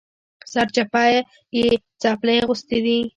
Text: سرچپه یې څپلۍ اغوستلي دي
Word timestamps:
سرچپه 0.53 1.03
یې 1.57 1.65
څپلۍ 2.01 2.37
اغوستلي 2.41 2.79
دي 2.85 2.99